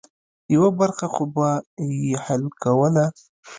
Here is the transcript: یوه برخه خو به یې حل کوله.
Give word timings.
یوه 0.53 0.69
برخه 0.79 1.07
خو 1.13 1.23
به 1.35 1.47
یې 2.03 2.15
حل 2.25 2.43
کوله. 2.63 3.05